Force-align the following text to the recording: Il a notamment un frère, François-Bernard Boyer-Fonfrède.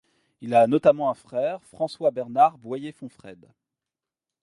Il 0.41 0.55
a 0.55 0.65
notamment 0.65 1.11
un 1.11 1.13
frère, 1.13 1.61
François-Bernard 1.61 2.57
Boyer-Fonfrède. 2.57 3.47